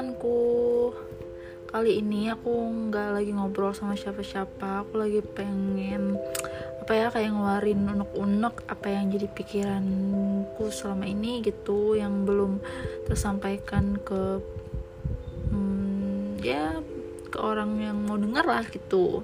[0.00, 0.96] perkenalanku
[1.68, 2.48] kali ini aku
[2.88, 4.88] nggak lagi ngobrol sama siapa-siapa.
[4.88, 6.16] Aku lagi pengen
[6.80, 12.64] apa ya kayak ngeluarin unek-unek apa yang jadi pikiranku selama ini gitu yang belum
[13.12, 14.40] tersampaikan ke
[15.52, 16.80] hmm, ya
[17.28, 19.20] ke orang yang mau denger lah gitu.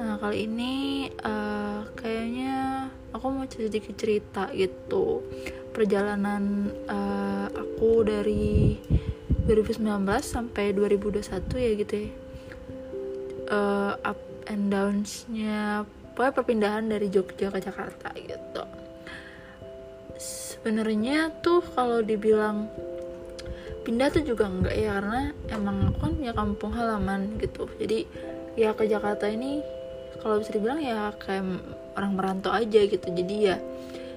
[0.00, 5.20] Nah kali ini uh, kayaknya aku mau sedikit cerita gitu.
[5.68, 8.80] Perjalanan uh, aku dari
[9.44, 9.82] 2019
[10.22, 12.10] sampai 2021 ya gitu ya.
[13.52, 18.64] Uh, up and downsnya pokoknya perpindahan dari Jogja ke Jakarta gitu.
[20.20, 22.70] Sebenarnya tuh kalau dibilang
[23.82, 27.66] pindah tuh juga enggak ya karena emang aku kan punya kampung halaman gitu.
[27.80, 28.06] Jadi
[28.54, 29.58] ya ke Jakarta ini
[30.22, 31.42] kalau bisa dibilang ya kayak
[31.98, 33.08] orang merantau aja gitu.
[33.10, 33.58] Jadi ya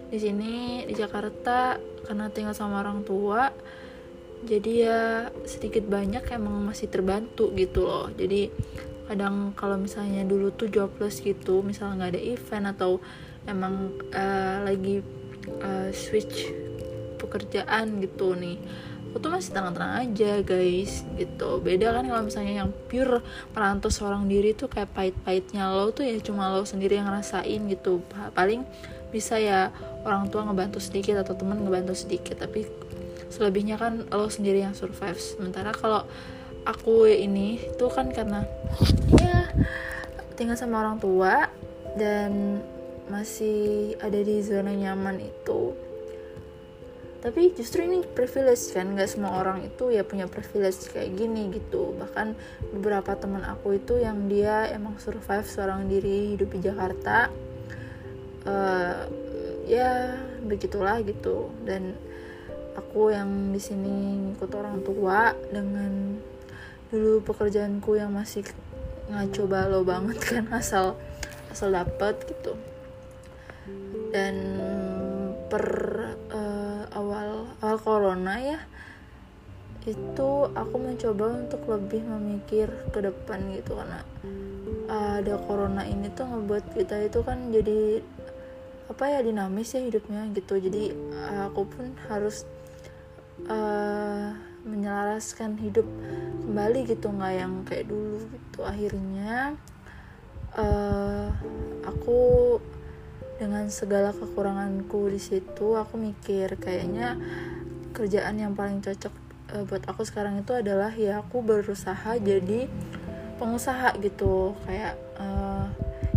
[0.05, 3.49] di sini di Jakarta karena tinggal sama orang tua
[4.44, 5.00] jadi ya
[5.48, 8.12] sedikit banyak emang masih terbantu gitu loh.
[8.12, 8.52] Jadi
[9.08, 12.92] kadang kalau misalnya dulu tuh jobless gitu misalnya nggak ada event atau
[13.46, 15.05] emang uh, lagi
[15.62, 16.50] uh, switch
[17.22, 18.58] pekerjaan gitu nih
[19.16, 21.64] aku tuh masih tenang-tenang aja guys gitu.
[21.64, 23.24] Beda kan kalau misalnya yang pure
[23.55, 28.04] merantau seorang diri tuh kayak pahit-pahitnya lo tuh ya cuma lo sendiri yang ngerasain gitu.
[28.36, 28.68] Paling
[29.16, 29.72] bisa ya
[30.04, 32.68] orang tua ngebantu sedikit atau teman ngebantu sedikit tapi
[33.29, 35.18] selebihnya kan lo sendiri yang survive.
[35.18, 36.05] Sementara kalau
[36.65, 38.43] aku ini tuh kan karena
[39.21, 39.54] ya
[40.35, 41.48] tinggal sama orang tua
[41.96, 42.59] dan
[43.07, 45.77] masih ada di zona nyaman itu.
[47.26, 51.98] Tapi justru ini privilege kan nggak semua orang itu ya punya privilege kayak gini gitu.
[51.98, 52.37] Bahkan
[52.77, 57.34] beberapa teman aku itu yang dia emang survive seorang diri hidup di Jakarta
[58.46, 59.09] uh,
[59.65, 61.49] ya begitulah gitu.
[61.65, 61.98] Dan
[62.76, 66.19] aku yang di sini ikut orang tua dengan
[66.91, 68.46] dulu pekerjaanku yang masih
[69.09, 71.00] ngaco balo banget kan asal
[71.50, 72.53] asal dapet gitu.
[74.12, 74.35] Dan
[75.50, 75.66] per
[76.31, 78.59] uh, awal awal corona ya
[79.85, 84.02] itu aku mencoba untuk lebih memikir ke depan gitu karena
[84.90, 88.02] uh, ada corona ini tuh ngebuat kita itu kan jadi
[88.90, 90.58] apa ya dinamis ya hidupnya gitu.
[90.58, 92.46] Jadi uh, aku pun harus
[93.46, 94.31] uh,
[94.66, 95.85] menyelaraskan hidup
[96.46, 98.59] kembali gitu nggak yang kayak dulu gitu.
[98.66, 99.53] Akhirnya
[100.57, 101.29] uh,
[101.85, 102.19] aku
[103.35, 107.19] dengan segala kekuranganku di situ aku mikir kayaknya
[107.91, 109.12] kerjaan yang paling cocok
[109.53, 112.72] uh, buat aku sekarang itu adalah ya aku berusaha jadi
[113.38, 114.57] pengusaha gitu.
[114.66, 115.69] Kayak uh,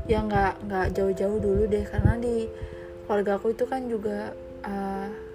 [0.08, 2.48] ya nggak nggak jauh-jauh dulu deh karena di
[3.04, 4.32] keluarga aku itu kan juga
[4.64, 5.27] uh,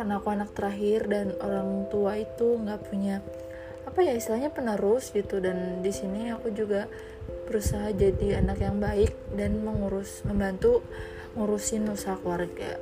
[0.00, 3.20] karena aku anak terakhir dan orang tua itu nggak punya
[3.84, 5.44] apa ya istilahnya penerus gitu.
[5.44, 6.88] Dan di sini aku juga
[7.44, 10.80] berusaha jadi anak yang baik dan mengurus membantu
[11.36, 12.80] ngurusin usaha keluarga.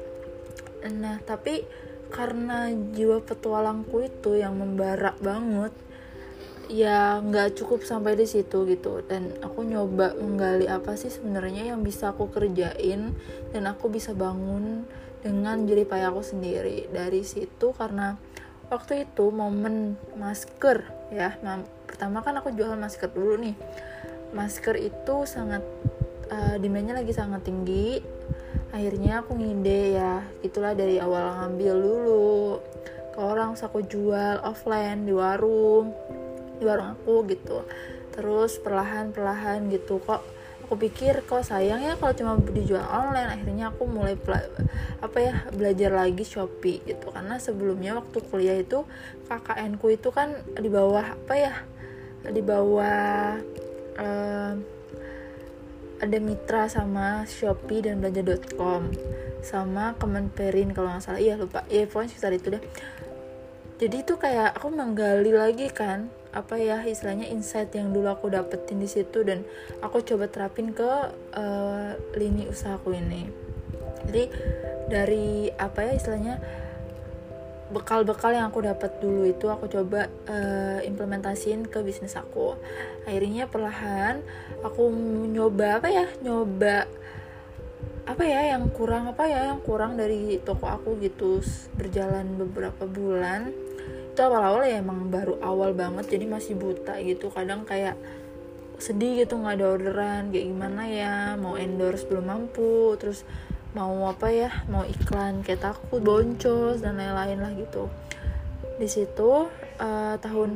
[0.86, 1.66] Nah tapi
[2.14, 5.74] karena jiwa petualangku itu yang membara banget
[6.70, 9.02] ya nggak cukup sampai di situ gitu.
[9.10, 13.10] Dan aku nyoba menggali apa sih sebenarnya yang bisa aku kerjain
[13.50, 14.86] dan aku bisa bangun
[15.22, 16.86] dengan jadi payah aku sendiri.
[16.90, 18.14] Dari situ karena
[18.70, 21.36] waktu itu momen masker ya.
[21.88, 23.56] Pertama kan aku jual masker dulu nih.
[24.36, 25.64] Masker itu sangat
[26.30, 27.98] uh, demandnya lagi sangat tinggi.
[28.70, 30.22] Akhirnya aku ngide ya.
[30.44, 32.60] Itulah dari awal ngambil dulu
[33.16, 35.90] ke orang aku jual offline di warung
[36.60, 37.64] di warung aku gitu.
[38.14, 40.38] Terus perlahan perlahan gitu kok
[40.68, 43.40] aku pikir kok sayang ya kalau cuma dijual online?
[43.40, 44.20] Akhirnya aku mulai
[45.00, 47.08] apa ya belajar lagi shopee gitu.
[47.08, 48.84] Karena sebelumnya waktu kuliah itu
[49.32, 51.54] KKN ku itu kan di bawah apa ya
[52.28, 53.40] di bawah
[53.96, 54.52] uh,
[55.98, 58.92] ada mitra sama Shopee dan belanja.com
[59.41, 61.21] sama Kemenperin kalau nggak salah.
[61.24, 61.64] Iya lupa.
[61.72, 62.62] Ya pokoknya sekitar itu deh.
[63.80, 68.78] Jadi itu kayak aku menggali lagi kan apa ya istilahnya insight yang dulu aku dapetin
[68.78, 69.48] di situ dan
[69.80, 70.91] aku coba terapin ke
[71.34, 73.28] uh, lini usahaku ini.
[74.09, 74.25] Jadi
[74.89, 76.36] dari apa ya istilahnya
[77.69, 82.57] bekal-bekal yang aku dapat dulu itu aku coba uh, implementasiin ke bisnis aku.
[83.04, 84.24] Akhirnya perlahan
[84.65, 84.89] aku
[85.28, 86.89] nyoba apa ya nyoba
[88.09, 91.45] apa ya yang kurang apa ya yang kurang dari toko aku gitu.
[91.77, 93.67] Berjalan beberapa bulan
[94.18, 97.30] itu awal-awal ya emang baru awal banget jadi masih buta gitu.
[97.30, 97.94] Kadang kayak
[98.82, 103.22] sedih gitu nggak ada orderan kayak gimana ya mau endorse belum mampu terus
[103.78, 107.86] mau apa ya mau iklan kayak takut boncos dan lain-lain lah gitu.
[108.82, 109.47] Di situ
[109.78, 110.50] uh, tahun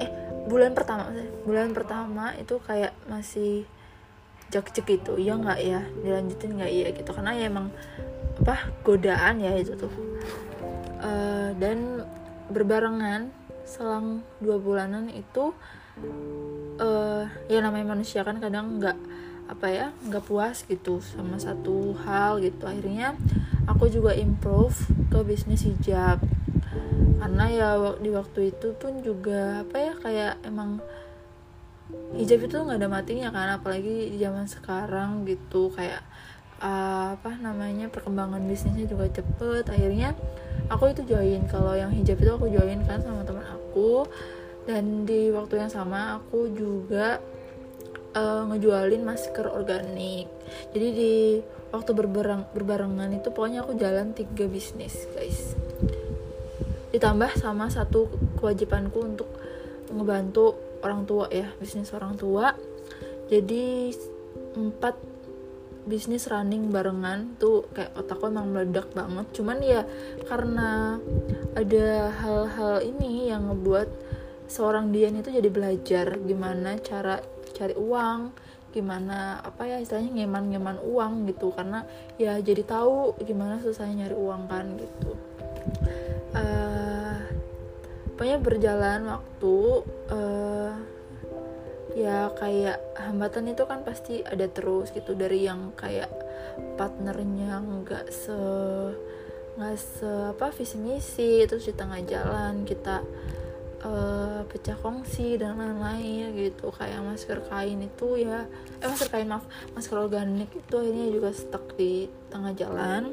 [0.00, 0.08] eh
[0.48, 1.12] bulan pertama
[1.44, 3.68] bulan pertama itu kayak masih
[4.48, 7.10] jak cek itu ya nggak ya dilanjutin nggak ya gitu.
[7.12, 7.68] Karena ya emang
[8.40, 9.92] apa godaan ya itu tuh.
[11.04, 12.08] Uh, dan
[12.52, 13.32] berbarengan
[13.64, 15.56] selang dua bulanan itu
[16.80, 18.98] uh, ya namanya manusia kan kadang nggak
[19.50, 22.64] apa ya nggak puas gitu sama satu hal gitu.
[22.64, 23.16] Akhirnya
[23.68, 24.76] aku juga improve
[25.12, 26.22] ke bisnis hijab.
[27.22, 27.68] Karena ya
[28.02, 30.82] di waktu itu pun juga apa ya kayak emang
[32.16, 35.70] hijab itu nggak ada matinya kan apalagi di zaman sekarang gitu.
[35.74, 36.02] Kayak
[36.62, 39.66] uh, apa namanya perkembangan bisnisnya juga cepet.
[39.68, 40.14] Akhirnya
[40.70, 41.44] aku itu join.
[41.50, 44.06] Kalau yang hijab itu aku join kan sama teman aku.
[44.62, 47.18] Dan di waktu yang sama aku juga
[48.14, 50.30] uh, ngejualin masker organik.
[50.70, 51.14] Jadi di
[51.74, 55.58] waktu berbareng berbarengan itu pokoknya aku jalan tiga bisnis guys.
[56.94, 58.06] Ditambah sama satu
[58.38, 59.28] kewajibanku untuk
[59.90, 62.54] ngebantu orang tua ya bisnis orang tua.
[63.32, 63.90] Jadi
[64.52, 65.11] empat
[65.82, 69.26] bisnis running barengan tuh kayak otakku emang meledak banget.
[69.34, 69.82] Cuman ya
[70.30, 70.98] karena
[71.58, 71.86] ada
[72.22, 73.88] hal-hal ini yang ngebuat
[74.46, 77.18] seorang Dian itu jadi belajar gimana cara
[77.52, 78.32] cari uang
[78.72, 81.50] gimana apa ya istilahnya ngeman-ngeman uang gitu.
[81.50, 81.82] Karena
[82.16, 85.12] ya jadi tahu gimana susahnya nyari uang kan gitu.
[86.32, 87.18] Uh,
[88.16, 89.56] pokoknya berjalan waktu
[90.14, 90.72] uh,
[91.92, 95.12] ya kayak hambatan itu kan pasti ada terus gitu.
[95.12, 96.08] Dari yang kayak
[96.76, 98.38] partnernya nggak se
[99.52, 103.04] nggak se apa visi misi terus di tengah jalan kita
[103.84, 106.72] uh, pecah kongsi dan lain-lain gitu.
[106.72, 108.48] Kayak masker kain itu ya
[108.80, 109.44] eh masker kain maaf
[109.76, 113.12] masker organik itu akhirnya juga stuck di tengah jalan.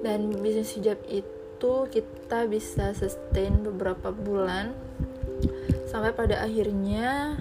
[0.00, 4.72] Dan bisnis hijab itu kita bisa sustain beberapa bulan
[5.92, 7.36] sampai pada akhirnya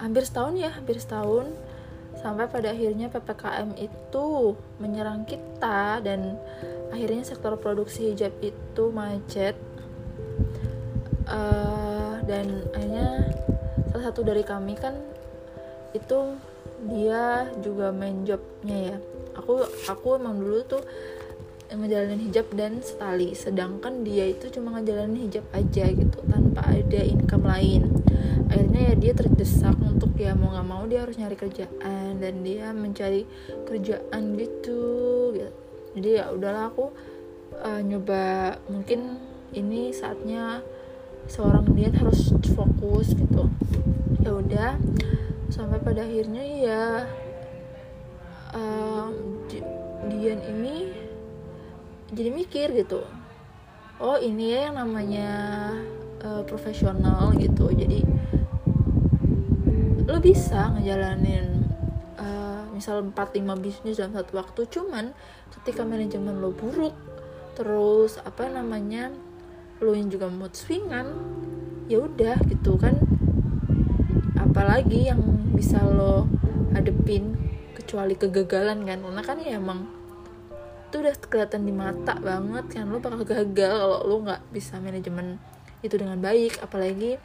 [0.00, 1.46] hampir setahun ya hampir setahun.
[2.20, 6.36] Sampai pada akhirnya ppkm itu menyerang kita dan
[6.92, 9.56] akhirnya sektor produksi hijab itu macet.
[11.30, 13.30] Uh, dan akhirnya
[13.94, 14.98] salah satu dari kami kan
[15.94, 16.34] itu
[16.90, 18.96] dia juga main jobnya ya.
[19.38, 20.82] Aku aku emang dulu tuh
[21.70, 27.46] ngejalanin hijab dan setali sedangkan dia itu cuma ngejalanin hijab aja gitu tanpa ada income
[27.46, 27.86] lain.
[28.50, 32.72] Akhirnya ya dia terdesak untuk ya mau nggak mau dia harus nyari kerjaan dan dia
[32.72, 33.28] mencari
[33.68, 35.52] kerjaan gitu, gitu.
[35.92, 36.88] jadi ya udahlah aku
[37.60, 39.20] uh, nyoba mungkin
[39.52, 40.64] ini saatnya
[41.28, 43.52] seorang dia harus fokus gitu.
[44.24, 44.80] Ya udah
[45.52, 46.84] sampai pada akhirnya ya
[48.56, 49.12] uh,
[50.08, 50.96] Dian ini
[52.10, 53.04] jadi mikir gitu.
[54.00, 55.30] Oh ini ya yang namanya
[56.24, 57.68] uh, profesional gitu.
[57.68, 58.00] Jadi
[60.10, 61.70] lo bisa ngejalanin
[62.18, 65.14] uh, misal 4-5 bisnis dalam satu waktu cuman
[65.54, 66.92] ketika manajemen lo buruk
[67.54, 69.14] terus apa namanya
[69.80, 71.08] lo yang juga mood swingan
[71.90, 72.94] ya udah gitu kan.
[74.38, 75.20] Apalagi yang
[75.50, 76.30] bisa lo
[76.70, 77.34] hadepin
[77.74, 79.02] kecuali kegagalan kan.
[79.02, 79.90] Karena kan ya emang
[80.90, 82.86] itu udah kelihatan di mata banget kan.
[82.86, 85.42] Lo bakal gagal kalau lo nggak bisa manajemen
[85.82, 86.62] itu dengan baik.
[86.62, 87.18] Apalagi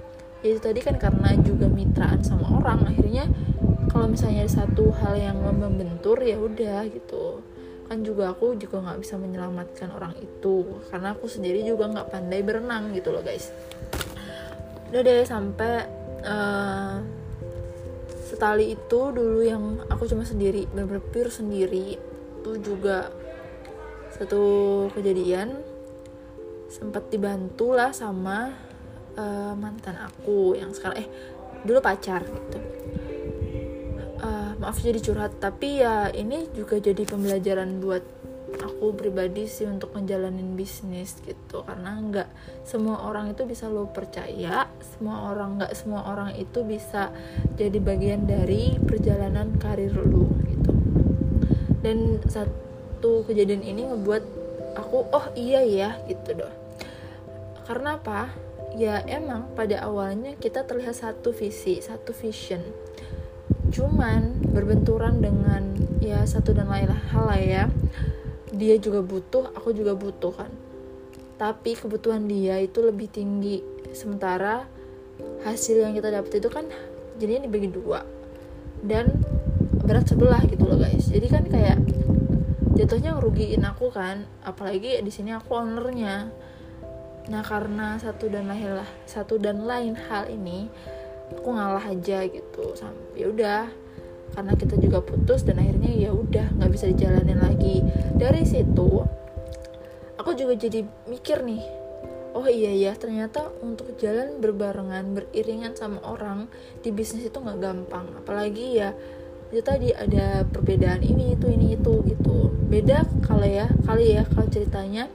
[0.43, 3.29] ya itu tadi kan karena juga mitraan sama orang akhirnya
[3.89, 7.39] kalau misalnya ada satu hal yang membentur ya udah gitu.
[7.85, 12.41] Kan juga aku juga nggak bisa menyelamatkan orang itu karena aku sendiri juga nggak pandai
[12.41, 13.53] berenang gitu loh guys.
[14.91, 15.85] Udah deh sampai
[16.25, 16.99] uh,
[18.25, 21.95] setali itu dulu yang aku cuma sendiri bener-bener sendiri.
[22.41, 23.13] Itu juga
[24.17, 24.43] satu
[24.91, 25.55] kejadian
[26.73, 28.64] sempat dibantu lah sama
[29.17, 31.07] uh, mantan aku yang sekarang eh
[31.65, 32.60] dulu pacar gitu.
[34.15, 38.01] Uh, maaf jadi curhat tapi ya ini juga jadi pembelajaran buat
[38.55, 41.65] aku pribadi sih untuk menjalanin bisnis gitu.
[41.65, 42.29] Karena nggak
[42.63, 47.12] semua orang itu bisa lo percaya semua orang nggak semua orang itu bisa
[47.60, 50.72] jadi bagian dari perjalanan karir lo gitu.
[51.84, 54.45] Dan satu kejadian ini ngebuat
[54.75, 56.53] aku oh iya ya gitu doh
[57.65, 58.29] karena apa
[58.75, 62.60] ya emang pada awalnya kita terlihat satu visi satu vision.
[63.72, 67.63] Cuman berbenturan dengan ya satu dan lain hal lah ya.
[68.55, 70.51] Dia juga butuh aku juga butuh kan.
[71.36, 73.63] Tapi kebutuhan dia itu lebih tinggi.
[73.96, 74.67] Sementara
[75.48, 76.67] hasil yang kita dapat itu kan
[77.20, 78.03] jadinya dibagi dua.
[78.84, 79.12] Dan
[79.84, 81.08] berat sebelah gitu loh guys.
[81.08, 81.79] Jadi kan kayak
[82.75, 84.27] jatuhnya ngerugiin aku kan.
[84.44, 86.32] Apalagi di sini aku ownernya
[87.25, 90.70] nah karena satu dan lain lah satu dan lain hal ini
[91.34, 92.77] aku ngalah aja gitu.
[93.17, 93.63] Ya udah
[94.36, 97.82] karena kita juga putus dan akhirnya ya udah nggak bisa dijalanin lagi.
[98.13, 99.01] Dari situ
[100.22, 101.63] aku juga jadi mikir nih
[102.36, 106.51] oh iya ya ternyata untuk jalan berbarengan beriringan sama orang
[106.84, 108.05] di bisnis itu nggak gampang.
[108.22, 108.94] Apalagi ya
[109.50, 112.51] itu tadi ada perbedaan ini itu ini itu gitu.
[112.70, 115.08] Beda kalau ya kali ya kalau ceritanya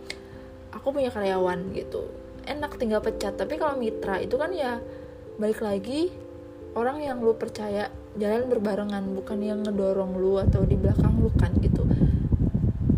[0.80, 2.08] aku punya karyawan gitu.
[2.48, 4.80] Enak tinggal pecat tapi kalau mitra itu kan ya
[5.36, 6.08] balik lagi
[6.72, 11.52] orang yang lu percaya jalan berbarengan bukan yang ngedorong lu atau di belakang lu kan
[11.60, 11.84] gitu.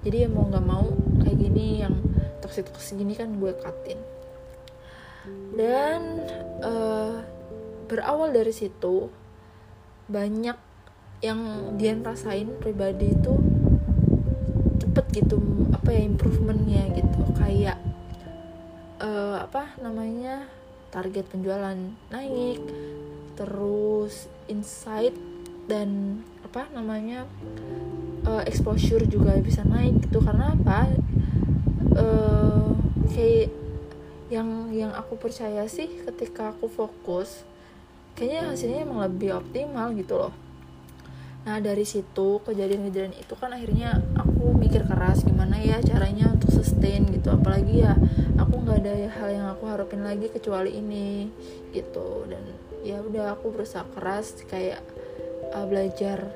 [0.06, 0.86] Jadi ya mau nggak mau
[1.26, 1.94] kayak gini yang
[2.38, 3.98] toksik toksik gini kan gue katin.
[5.52, 6.22] Dan
[6.64, 7.22] uh,
[7.90, 9.12] berawal dari situ
[10.08, 10.56] banyak
[11.22, 11.40] yang
[11.78, 13.38] dia rasain pribadi itu
[14.82, 15.38] cepet gitu
[15.70, 17.76] apa ya improvementnya gitu kayak
[19.04, 20.48] uh, apa namanya
[20.88, 21.76] target penjualan
[22.08, 22.64] naik
[23.36, 25.12] terus insight
[25.68, 27.28] dan apa namanya
[28.24, 30.24] uh, exposure juga bisa naik gitu.
[30.24, 30.88] Karena apa?
[31.92, 32.72] Uh,
[33.12, 33.52] kayak
[34.32, 37.44] yang yang aku percaya sih ketika aku fokus
[38.16, 40.32] kayaknya hasilnya emang lebih optimal gitu loh
[41.42, 47.02] nah dari situ kejadian-kejadian itu kan akhirnya aku mikir keras gimana ya caranya untuk sustain
[47.10, 47.34] gitu.
[47.34, 47.98] Apalagi ya
[48.38, 51.26] aku nggak ada hal yang aku harapin lagi kecuali ini
[51.74, 52.26] gitu.
[52.30, 52.46] Dan
[52.86, 54.82] ya udah aku berusaha keras kayak
[55.50, 56.30] uh, belajar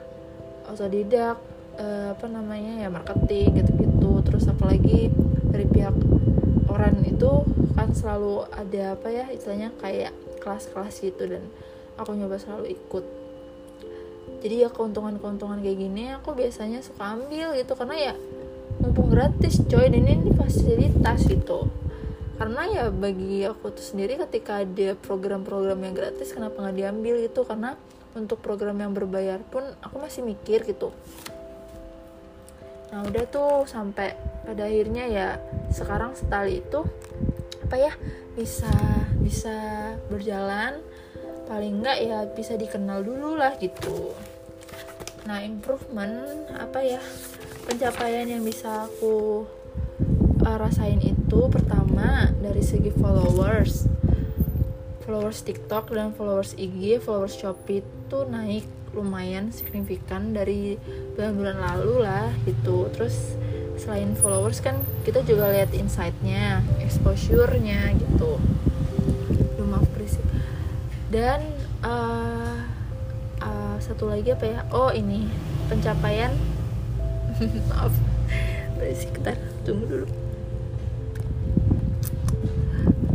[0.66, 1.38] otodidak
[1.78, 4.26] uh, apa namanya ya marketing gitu-gitu.
[4.26, 5.14] Terus apalagi
[5.54, 5.94] dari pihak
[6.66, 7.46] orang itu
[7.78, 10.10] kan selalu ada apa ya istilahnya kayak
[10.42, 11.30] kelas-kelas gitu.
[11.30, 11.46] Dan
[11.94, 13.25] aku nyoba selalu ikut
[14.44, 17.72] jadi ya keuntungan-keuntungan kayak gini aku biasanya suka ambil gitu.
[17.72, 18.14] Karena ya
[18.82, 19.88] mumpung gratis coy.
[19.88, 21.70] Dan ini fasilitas gitu.
[22.36, 27.48] Karena ya bagi aku tuh sendiri ketika ada program-program yang gratis kenapa nggak diambil gitu?
[27.48, 27.80] Karena
[28.12, 30.92] untuk program yang berbayar pun aku masih mikir gitu.
[32.92, 35.28] Nah udah tuh sampai pada akhirnya ya
[35.72, 36.84] sekarang setali itu
[37.66, 37.92] apa ya
[38.38, 38.70] bisa
[39.18, 39.56] bisa
[40.06, 40.78] berjalan
[41.46, 44.12] paling enggak ya bisa dikenal dulu lah gitu.
[45.26, 47.00] Nah improvement apa ya?
[47.66, 49.46] Pencapaian yang bisa aku
[50.42, 53.86] uh, rasain itu pertama dari segi followers.
[55.06, 60.78] Followers TikTok dan followers IG followers Shopee itu naik lumayan signifikan dari
[61.14, 62.90] bulan-bulan lalu lah gitu.
[62.90, 63.38] Terus
[63.78, 68.40] selain followers kan kita juga lihat insightnya exposure-nya gitu
[71.10, 71.40] dan
[71.86, 72.36] uh,
[73.86, 74.60] satu lagi apa ya?
[74.74, 75.30] Oh ini.
[75.70, 76.32] Pencapaian.
[77.70, 77.94] Maaf.
[78.92, 80.08] Sekitar tunggu dulu.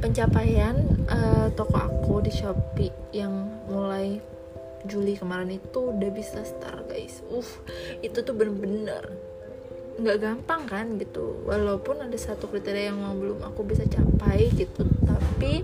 [0.01, 0.75] Pencapaian
[1.11, 4.17] uh, toko aku di Shopee yang mulai
[4.89, 7.21] Juli kemarin itu udah bisa start guys.
[7.29, 7.45] Uh
[8.01, 9.13] itu tuh bener-bener
[10.01, 11.45] nggak gampang kan gitu.
[11.45, 14.89] Walaupun ada satu kriteria yang belum aku bisa capai gitu.
[15.05, 15.61] Tapi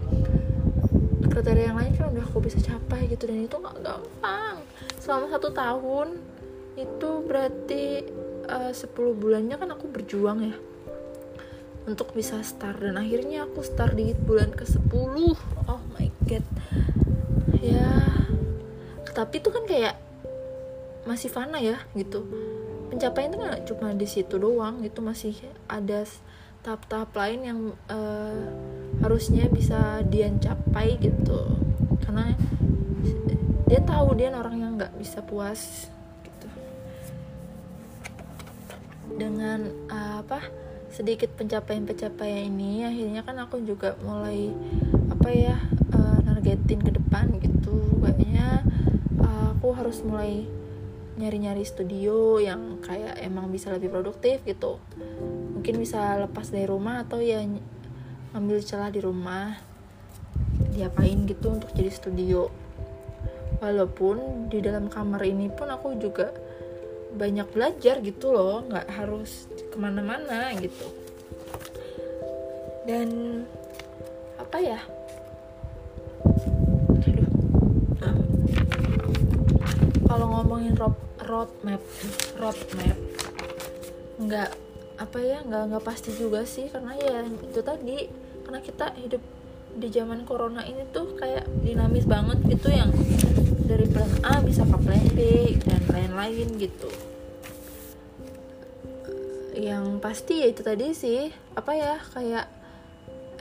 [1.38, 4.58] kriteria yang lain kan udah aku bisa capai gitu dan itu nggak gampang.
[4.98, 6.18] Selama satu tahun
[6.74, 8.10] itu berarti
[8.50, 8.90] uh, 10
[9.22, 10.58] bulannya kan aku berjuang ya
[11.86, 14.90] untuk bisa start dan akhirnya aku start di bulan ke 10
[15.70, 16.46] oh my god.
[17.62, 18.02] Ya
[19.14, 19.94] tapi itu kan kayak
[21.06, 22.26] masih fana ya gitu.
[22.90, 25.38] Pencapaian itu nggak cuma di situ doang itu masih
[25.70, 26.02] ada
[26.66, 27.60] tahap-tahap lain yang
[27.94, 28.42] uh,
[29.02, 31.58] harusnya bisa dia capai gitu.
[32.02, 32.34] Karena
[33.68, 35.92] dia tahu dia orang yang nggak bisa puas
[36.24, 36.48] gitu.
[39.18, 40.42] Dengan uh, apa
[40.88, 44.50] sedikit pencapaian-pencapaian ini akhirnya kan aku juga mulai
[45.12, 45.58] apa ya
[45.94, 47.82] uh, nargetin ke depan gitu.
[48.02, 48.64] Kayaknya
[49.20, 50.48] uh, aku harus mulai
[51.18, 54.78] nyari-nyari studio yang kayak emang bisa lebih produktif gitu.
[55.58, 57.42] Mungkin bisa lepas dari rumah atau ya
[58.38, 59.58] ngambil celah di rumah
[60.70, 62.54] diapain gitu untuk jadi studio.
[63.58, 66.30] Walaupun di dalam kamar ini pun aku juga
[67.18, 70.86] banyak belajar gitu loh nggak harus ke mana-mana gitu.
[72.86, 73.42] Dan
[74.38, 74.86] apa ya?
[80.06, 80.94] Kalau ngomongin road
[81.26, 81.82] roadmap
[82.38, 82.98] roadmap
[84.22, 84.50] nggak
[84.98, 89.20] apa ya nggak nggak pasti juga sih karena ya itu tadi karena kita hidup
[89.76, 92.96] di zaman corona ini tuh kayak dinamis banget gitu yang
[93.68, 95.20] dari plan A bisa ke plan B
[95.68, 96.88] dan lain-lain gitu.
[99.52, 101.28] Yang pasti ya itu tadi sih
[101.60, 102.48] apa ya kayak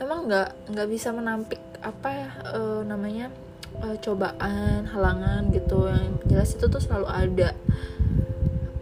[0.03, 3.31] emang nggak nggak bisa menampik apa ya uh, namanya
[3.87, 5.87] uh, cobaan halangan gitu.
[5.87, 7.51] Yang jelas itu tuh selalu ada.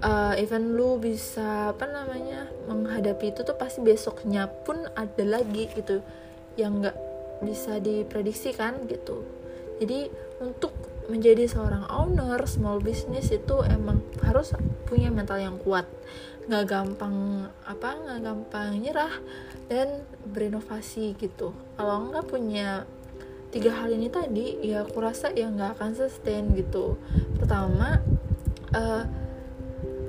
[0.00, 6.00] Uh, even lu bisa apa namanya menghadapi itu tuh pasti besoknya pun ada lagi gitu
[6.54, 6.96] yang nggak
[7.42, 9.26] bisa diprediksi kan gitu.
[9.82, 10.72] Jadi untuk
[11.10, 14.56] menjadi seorang owner small business itu emang harus
[14.88, 15.84] punya mental yang kuat.
[16.48, 19.14] Nggak gampang apa nggak gampang nyerah
[19.68, 21.52] dan berinovasi gitu.
[21.76, 22.88] Kalau nggak punya
[23.52, 26.96] tiga hal ini tadi ya aku rasa ya nggak akan sustain gitu.
[27.36, 28.00] Pertama
[28.72, 29.04] uh,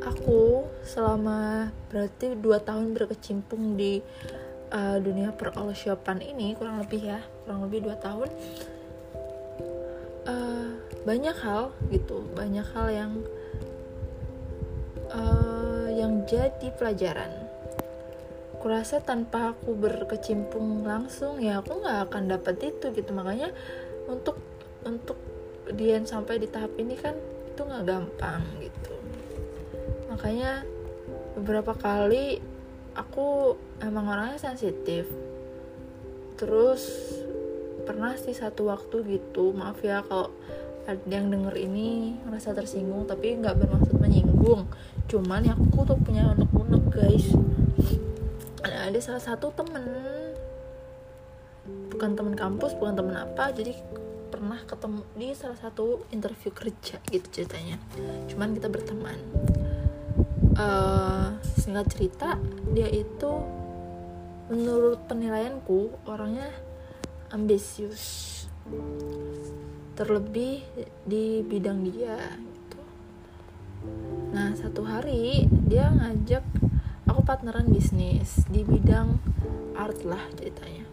[0.06, 4.00] aku selama berarti dua tahun berkecimpung di
[4.70, 8.30] uh, dunia perolshopan ini kurang lebih ya kurang lebih dua tahun
[10.30, 10.70] uh,
[11.04, 13.12] banyak hal gitu banyak hal yang
[15.12, 17.32] uh, yang jadi pelajaran.
[18.60, 23.14] Kurasa tanpa aku berkecimpung langsung ya aku nggak akan dapat itu gitu.
[23.14, 23.54] Makanya
[24.10, 24.42] untuk
[24.82, 25.18] untuk
[25.66, 27.18] Dian sampai di tahap ini kan
[27.50, 28.95] itu nggak gampang gitu
[30.16, 30.64] makanya
[31.36, 32.40] beberapa kali
[32.96, 35.12] aku emang orangnya sensitif.
[36.40, 36.88] Terus
[37.84, 40.32] pernah sih satu waktu gitu maaf ya kalau
[40.88, 44.72] ada yang denger ini merasa tersinggung tapi nggak bermaksud menyinggung.
[45.12, 47.36] Cuman ya aku tuh punya unek-unek guys.
[48.64, 49.84] Ada, ada salah satu temen.
[51.92, 53.76] Bukan temen kampus bukan temen apa jadi
[54.32, 57.76] pernah ketemu di salah satu interview kerja gitu ceritanya.
[58.32, 59.20] Cuman kita berteman
[60.56, 62.40] uh, singkat cerita
[62.72, 63.32] dia itu
[64.52, 66.50] menurut penilaianku orangnya
[67.34, 68.32] ambisius
[69.96, 70.62] terlebih
[71.08, 72.82] di bidang dia gitu.
[74.36, 76.44] nah satu hari dia ngajak
[77.10, 79.18] aku partneran bisnis di bidang
[79.74, 80.86] art lah ceritanya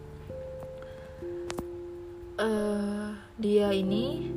[2.39, 4.31] uh, dia ini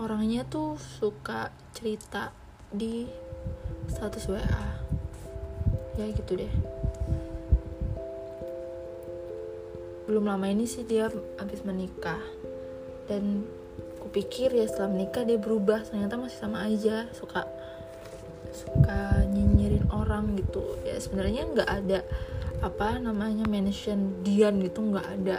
[0.00, 2.32] orangnya tuh suka cerita
[2.72, 3.04] di
[3.90, 4.80] status WA
[5.98, 6.52] ya gitu deh.
[10.08, 12.18] Belum lama ini sih dia habis menikah.
[13.06, 13.44] Dan
[14.00, 15.84] kupikir ya setelah menikah dia berubah.
[15.86, 17.06] Ternyata masih sama aja.
[17.14, 17.46] Suka
[18.50, 20.78] suka nyinyirin orang gitu.
[20.82, 22.00] Ya sebenarnya nggak ada
[22.60, 25.38] apa namanya mention Dian gitu nggak ada.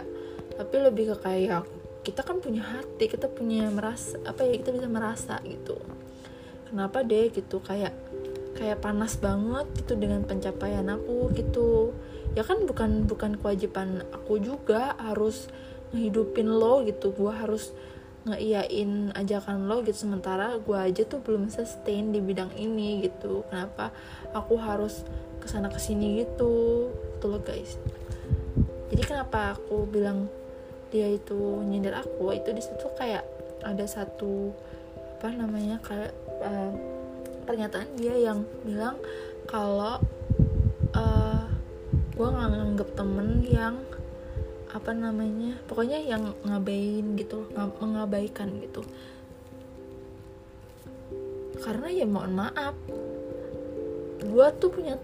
[0.56, 1.64] Tapi lebih ke kayak
[2.02, 5.76] kita kan punya hati kita punya merasa apa ya kita bisa merasa gitu.
[6.66, 7.92] Kenapa deh gitu kayak
[8.56, 11.92] kayak panas banget gitu dengan pencapaian aku gitu.
[12.32, 15.48] Ya kan bukan bukan kewajiban aku juga harus
[15.92, 17.12] ngehidupin lo gitu.
[17.12, 17.72] Gue harus
[18.28, 20.08] ngeiyain ajakan lo gitu.
[20.08, 23.44] Sementara gue aja tuh belum sustain di bidang ini gitu.
[23.48, 23.92] Kenapa
[24.32, 25.04] aku harus
[25.40, 26.88] ke sana ke sini gitu?
[27.20, 27.76] Tuh lo guys.
[28.92, 30.28] Jadi kenapa aku bilang
[30.92, 32.36] dia itu nyindir aku?
[32.36, 33.24] Itu di situ kayak
[33.64, 34.52] ada satu
[35.16, 36.12] apa namanya kayak
[36.42, 36.91] uh,
[37.42, 38.96] pernyataan dia yang bilang
[39.46, 39.98] kalau
[40.94, 41.44] uh, eh,
[42.14, 43.76] gue nggak nganggep temen yang
[44.72, 48.80] apa namanya pokoknya yang ngabain gitu ng mengabaikan gitu.
[51.60, 52.74] Karena ya mohon maaf
[54.22, 54.96] gue tuh punya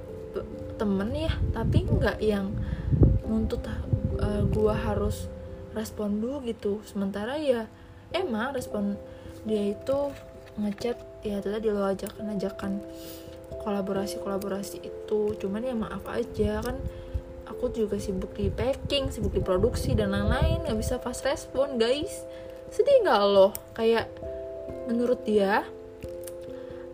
[0.79, 2.55] temen ya tapi nggak yang
[3.27, 3.75] nuntut uh,
[4.25, 5.29] eh, gue harus
[5.77, 6.81] respon dulu gitu.
[6.89, 7.69] Sementara ya
[8.15, 8.97] emang respon
[9.45, 10.13] dia itu
[10.57, 12.73] ngechat ya itu tadi lo ajakan ajakan
[13.63, 15.35] kolaborasi kolaborasi itu.
[15.37, 16.77] Cuman ya maaf aja kan
[17.49, 22.25] aku juga sibuk di packing sibuk di produksi dan lain-lain nggak bisa fast respon guys.
[22.71, 23.51] Sedih nggak lo?
[23.75, 24.13] Kayak
[24.87, 25.65] menurut dia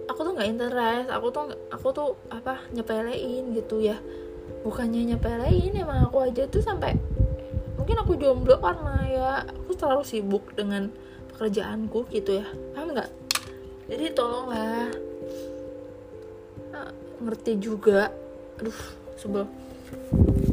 [0.05, 3.99] aku tuh nggak interest aku tuh aku tuh apa nyepelein gitu ya.
[4.65, 6.97] Bukannya nyepelein emang aku aja tuh sampai
[7.77, 10.89] mungkin aku jomblo karena ya aku terlalu sibuk dengan
[11.35, 12.47] pekerjaanku gitu ya.
[12.73, 13.11] Paham nggak
[13.89, 14.93] jadi tolonglah.
[16.73, 18.09] Nah, ngerti juga.
[18.61, 18.81] Aduh
[19.19, 19.45] sebel.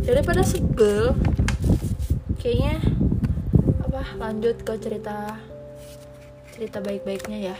[0.02, 1.13] Daripada sebel
[2.41, 2.82] kayaknya
[3.86, 5.38] apa lanjut ke cerita
[6.56, 7.58] cerita baik-baiknya ya.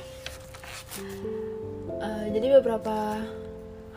[2.02, 3.22] Uh, jadi beberapa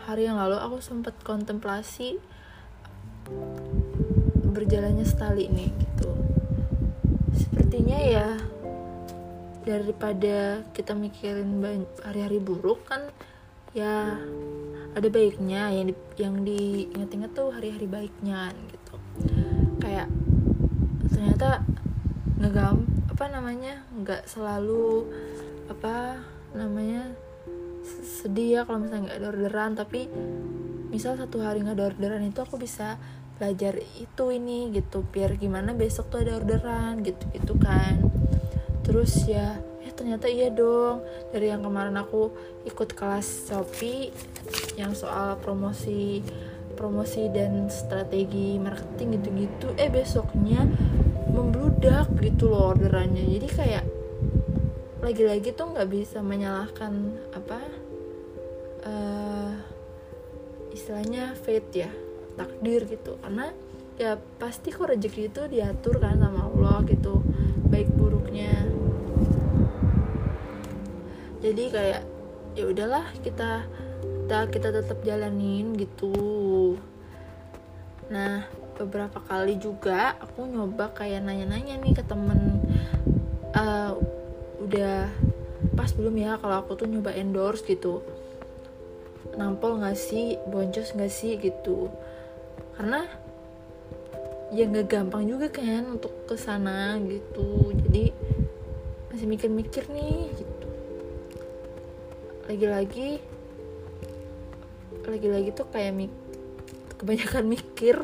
[0.04, 2.20] hari yang lalu aku sempat kontemplasi
[4.52, 6.10] berjalannya setali nih gitu.
[7.34, 8.28] Sepertinya ya
[9.64, 11.64] daripada kita mikirin
[12.04, 13.08] hari-hari buruk kan
[13.74, 14.20] ya
[14.94, 18.94] ada baiknya yang di, yang diingat-ingat tuh hari-hari baiknya gitu.
[19.82, 20.06] Kayak
[21.10, 21.66] ternyata
[22.38, 25.10] ngegam apa namanya nggak selalu
[25.66, 26.22] apa
[26.54, 27.10] namanya
[28.22, 29.70] sedih ya kalau misalnya nggak ada orderan.
[29.74, 30.00] Tapi
[30.94, 32.94] misal satu hari nggak ada orderan itu aku bisa
[33.34, 37.98] belajar itu ini gitu biar gimana besok tuh ada orderan gitu gitu kan
[38.84, 41.02] terus ya ya ternyata iya dong.
[41.32, 42.30] Dari yang kemarin aku
[42.68, 44.12] ikut kelas Shopee
[44.76, 46.20] yang soal promosi
[46.74, 50.66] promosi dan strategi marketing gitu-gitu eh besoknya
[51.30, 53.24] membludak gitu loh orderannya.
[53.24, 53.84] Jadi kayak
[55.04, 57.60] lagi-lagi tuh nggak bisa menyalahkan apa
[58.88, 59.52] uh,
[60.72, 61.90] istilahnya fate ya
[62.34, 63.20] takdir gitu.
[63.20, 63.52] Karena
[63.94, 67.22] ya pasti kok rezeki itu diatur kan sama Allah gitu
[67.70, 68.50] baik buruknya.
[71.44, 72.02] Jadi kayak
[72.54, 73.66] ya udahlah kita
[74.24, 76.74] kita kita tetap jalanin gitu.
[78.10, 82.58] Nah beberapa kali juga aku nyoba kayak nanya-nanya nih ke temen
[83.54, 83.94] uh,
[84.58, 85.06] udah
[85.78, 88.02] pas belum ya kalau aku tuh nyoba endorse gitu.
[89.34, 90.38] Nampol gak sih?
[90.46, 91.34] Boncos gak sih?
[91.36, 91.90] Gitu.
[92.78, 93.02] Karena
[94.52, 97.72] ya nggak gampang juga kan untuk ke sana gitu.
[97.88, 98.12] Jadi
[99.14, 100.68] masih mikir-mikir nih gitu.
[102.50, 103.10] Lagi-lagi
[105.04, 106.12] lagi-lagi tuh kayak mik
[106.96, 107.96] kebanyakan mikir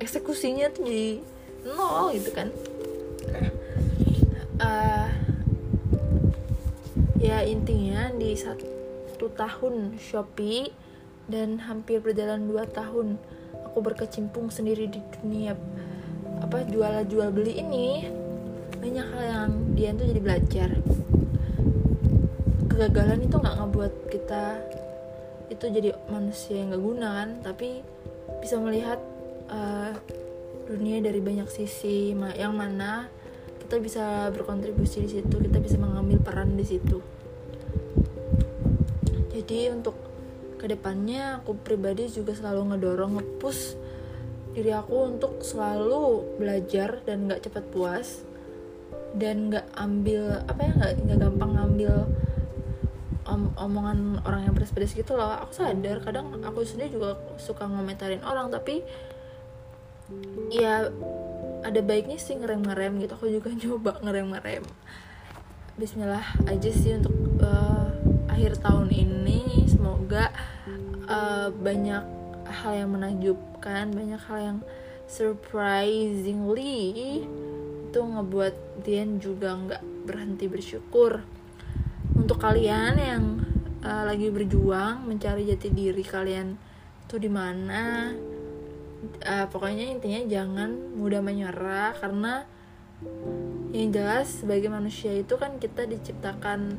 [0.00, 1.24] eksekusinya tuh jadi
[1.64, 2.48] nol gitu kan.
[4.60, 5.08] Uh,
[7.16, 10.72] ya intinya di satu tahun Shopee
[11.28, 13.16] dan hampir berjalan dua tahun
[13.70, 15.54] aku berkecimpung sendiri di dunia
[16.42, 18.10] apa jual jual beli ini
[18.82, 20.68] banyak hal yang dia tuh jadi belajar.
[22.66, 24.44] Kegagalan itu nggak ngebuat kita
[25.52, 27.30] itu jadi manusia yang nggak guna kan?
[27.46, 27.68] Tapi
[28.42, 28.98] bisa melihat
[29.52, 29.94] uh,
[30.66, 33.06] dunia dari banyak sisi yang mana
[33.62, 34.04] kita bisa
[34.34, 36.98] berkontribusi di situ kita bisa mengambil peran di situ.
[39.30, 40.09] Jadi untuk
[40.60, 43.80] ke depannya aku pribadi juga selalu ngedorong ngepush
[44.52, 48.20] diri aku untuk selalu belajar dan nggak cepat puas
[49.16, 51.94] dan nggak ambil apa ya nggak nggak gampang ngambil
[53.30, 55.30] om omongan orang yang pedes-pedes gitu loh.
[55.46, 58.82] Aku sadar kadang aku sendiri juga suka ngomentarin orang tapi
[60.50, 60.90] ya
[61.62, 63.12] ada baiknya sih ngerem-ngerem gitu.
[63.14, 64.66] Aku juga nyoba ngerem-ngerem.
[65.78, 67.94] Bismillah aja sih untuk uh,
[68.26, 69.70] akhir tahun ini.
[69.70, 70.34] Semoga
[71.10, 72.04] uh, banyak
[72.46, 74.58] hal yang menakjubkan banyak hal yang
[75.10, 77.26] surprisingly
[77.90, 81.20] itu ngebuat Dian juga nggak berhenti bersyukur.
[82.14, 83.24] Untuk kalian yang
[83.82, 86.54] uh, lagi berjuang mencari jati diri kalian
[87.10, 88.14] tuh di mana
[89.26, 92.46] uh, pokoknya intinya jangan mudah menyerah karena
[93.74, 96.78] yang jelas sebagai manusia itu kan kita diciptakan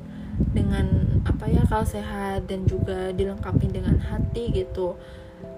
[0.55, 4.97] dengan apa ya akal sehat dan juga dilengkapi dengan hati gitu.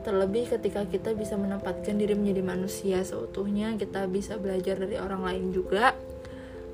[0.03, 5.45] Terlebih ketika kita bisa menempatkan diri menjadi manusia seutuhnya kita bisa belajar dari orang lain
[5.55, 5.95] juga.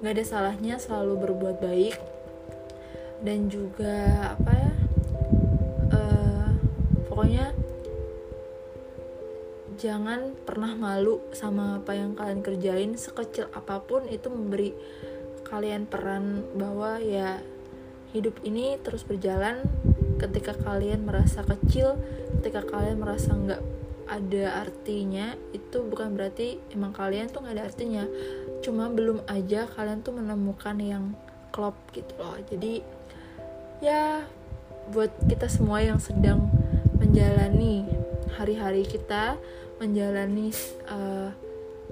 [0.02, 1.96] Nggak ada salahnya selalu berbuat baik.
[3.22, 4.72] Dan juga apa ya
[5.94, 6.50] uh,
[7.12, 7.52] pokoknya
[9.78, 12.92] jangan pernah malu sama apa yang kalian kerjain.
[12.98, 14.74] Sekecil apa pun itu memberi
[15.46, 17.42] kalian peran bahwa ya
[18.12, 19.66] hidup ini terus berjalan
[20.20, 21.96] ketika kalian merasa kecil
[22.40, 23.62] ketika kalian merasa nggak
[24.10, 28.04] ada artinya itu bukan berarti emang kalian tuh nggak ada artinya.
[28.66, 31.14] Cuma belum aja kalian tuh menemukan yang
[31.54, 32.36] klop gitu loh.
[32.50, 32.82] Jadi
[33.86, 34.26] ya
[34.90, 36.50] buat kita semua yang sedang
[36.98, 37.86] menjalani
[38.34, 39.38] hari-hari kita
[39.78, 40.52] menjalani
[40.90, 41.30] uh,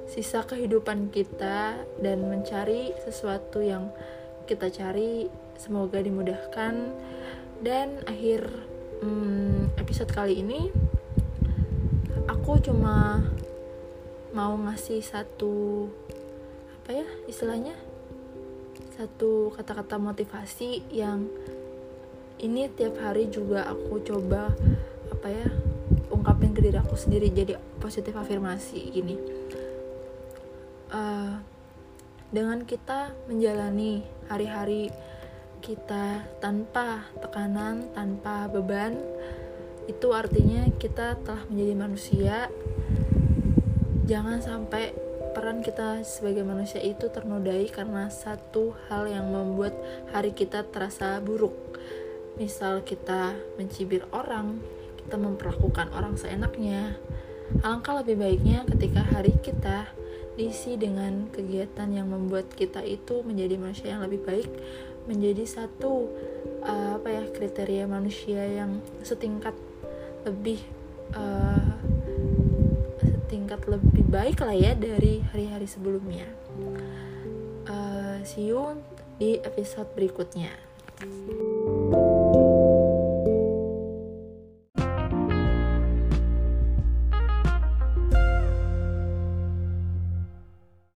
[0.09, 3.93] sisa kehidupan kita dan mencari sesuatu yang
[4.49, 6.93] kita cari semoga dimudahkan.
[7.57, 8.45] Dan akhir
[9.01, 10.69] hmm, episode kali ini
[12.29, 13.25] aku cuma
[14.31, 15.89] mau ngasih satu
[16.83, 17.73] apa ya istilahnya?
[18.93, 21.25] Satu kata-kata motivasi yang
[22.37, 24.53] ini tiap hari juga aku coba
[25.09, 25.49] apa ya
[26.13, 29.17] ungkapin ke diri aku sendiri jadi positif afirmasi gini.
[30.87, 31.41] Uh,
[32.31, 34.91] dengan kita menjalani hari-hari
[35.59, 38.97] kita tanpa tekanan, tanpa beban,
[39.87, 42.35] itu artinya kita telah menjadi manusia.
[44.07, 44.95] Jangan sampai
[45.37, 49.77] peran kita sebagai manusia itu ternodai karena satu hal yang membuat
[50.09, 51.53] hari kita terasa buruk.
[52.41, 54.57] Misal kita mencibir orang,
[54.97, 56.97] kita memperlakukan orang seenaknya.
[57.63, 59.87] Alangkah lebih baiknya ketika hari kita
[60.37, 64.49] diisi dengan kegiatan yang membuat kita itu menjadi manusia yang lebih baik,
[65.07, 66.11] menjadi satu
[66.61, 69.55] uh, apa ya kriteria manusia yang setingkat
[70.27, 70.59] lebih
[71.15, 71.73] uh,
[73.31, 76.27] tingkat lebih baik lah ya dari hari-hari sebelumnya.
[77.67, 78.79] Uh, see you
[79.19, 80.51] di episode berikutnya.
[80.97, 82.06] thank you